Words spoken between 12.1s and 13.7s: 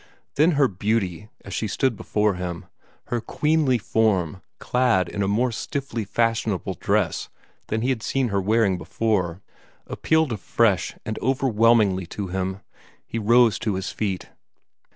to him. He rose